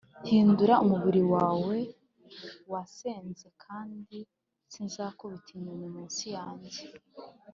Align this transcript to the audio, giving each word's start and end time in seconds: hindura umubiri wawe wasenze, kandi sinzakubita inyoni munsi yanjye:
hindura 0.29 0.73
umubiri 0.83 1.21
wawe 1.33 1.77
wasenze, 2.71 3.47
kandi 3.63 4.17
sinzakubita 4.73 5.49
inyoni 5.57 5.87
munsi 5.95 6.25
yanjye: 6.37 6.81